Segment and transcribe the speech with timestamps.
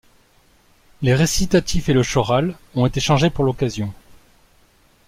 [1.03, 3.93] Les récitatifs et le choral ont été changés pour l'occasion.